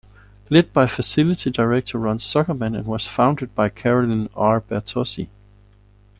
[0.49, 4.59] Led by Facility Director Ron Zuckermann and was founded by Carolyn R.
[4.59, 5.29] Bertozzi.